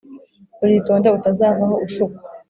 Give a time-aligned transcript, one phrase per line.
[0.63, 2.19] Uritonde, utazavaho ushukwa,